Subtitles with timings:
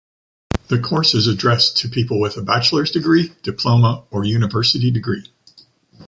[0.69, 5.27] The course is addressed to people with a bachelor's degree, diploma or university degree.